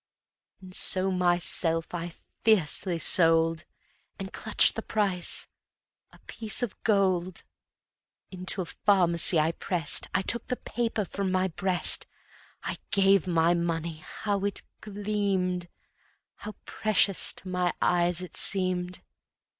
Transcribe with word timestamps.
And 0.61 0.73
so 0.73 1.11
myself 1.11 1.93
I 1.93 2.11
fiercely 2.41 2.97
sold, 2.97 3.65
And 4.17 4.33
clutched 4.33 4.73
the 4.73 4.81
price, 4.81 5.45
a 6.11 6.17
piece 6.25 6.63
of 6.63 6.81
gold. 6.81 7.43
Into 8.31 8.63
a 8.63 8.65
pharmacy 8.65 9.39
I 9.39 9.51
pressed; 9.51 10.07
I 10.11 10.23
took 10.23 10.47
the 10.47 10.55
paper 10.55 11.05
from 11.05 11.31
my 11.31 11.49
breast. 11.49 12.07
I 12.63 12.77
gave 12.89 13.27
my 13.27 13.53
money... 13.53 13.97
how 14.23 14.39
it 14.43 14.63
gleamed! 14.79 15.67
How 16.37 16.55
precious 16.65 17.31
to 17.33 17.47
my 17.47 17.71
eyes 17.79 18.21
it 18.23 18.35
seemed! 18.35 19.03